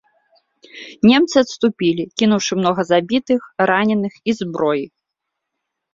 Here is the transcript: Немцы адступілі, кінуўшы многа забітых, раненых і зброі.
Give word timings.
Немцы 1.09 1.35
адступілі, 1.45 2.03
кінуўшы 2.21 2.53
многа 2.61 2.81
забітых, 2.93 3.39
раненых 3.71 4.13
і 4.29 4.39
зброі. 4.43 4.85